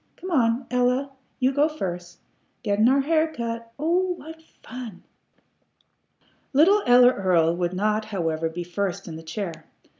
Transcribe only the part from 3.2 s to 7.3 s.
cut! Oh what fun!" Little Ella